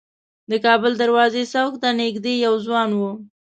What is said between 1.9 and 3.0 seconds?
نیژدې یو ځوان